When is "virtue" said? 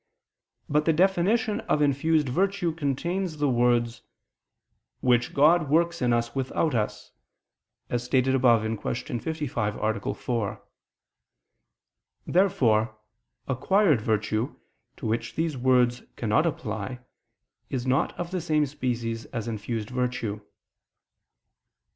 2.27-2.73, 14.01-14.55, 19.91-20.41